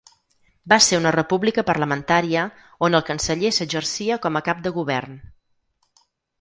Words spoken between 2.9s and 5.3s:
el Canceller s'exercia com a Cap de Govern.